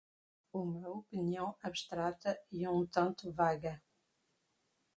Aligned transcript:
uma 0.51 0.89
opinião 0.89 1.55
abstrata 1.61 2.35
e 2.51 2.67
um 2.67 2.87
tanto 2.87 3.31
vaga 3.31 3.79